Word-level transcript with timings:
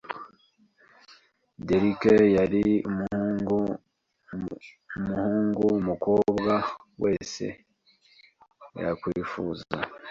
Derrick 1.67 2.01
yari 2.37 2.63
umuhungu 2.89 5.71
umukobwa 5.77 6.53
wese 7.03 7.45
yakwifuza 8.81 9.69